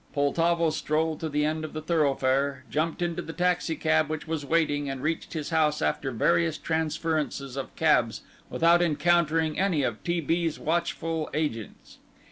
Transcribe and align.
Poltavo 0.15 0.71
strolled 0.71 1.19
to 1.19 1.29
the 1.29 1.45
end 1.45 1.63
of 1.63 1.73
the 1.73 1.81
thoroughfare, 1.83 2.63
jumped 2.71 3.03
into 3.03 3.21
the 3.21 3.33
taxicab 3.33 4.09
which 4.09 4.27
was 4.27 4.43
waiting 4.43 4.89
and 4.89 5.03
reached 5.03 5.33
his 5.33 5.51
house 5.51 5.79
after 5.79 6.09
various 6.09 6.57
transferences 6.57 7.55
of 7.55 7.75
cabs 7.75 8.23
without 8.49 8.81
encountering 8.81 9.59
any 9.59 9.83
of 9.83 10.03
T. 10.03 10.19
B.'s 10.19 10.57
watchful 10.57 11.29
agents. 11.35 11.99